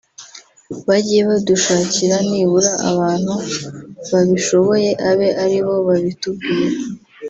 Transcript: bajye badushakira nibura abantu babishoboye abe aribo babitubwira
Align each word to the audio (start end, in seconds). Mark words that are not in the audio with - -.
bajye 0.87 1.19
badushakira 1.29 2.15
nibura 2.29 2.71
abantu 2.91 3.33
babishoboye 4.11 4.89
abe 5.09 5.29
aribo 5.43 5.73
babitubwira 5.87 6.67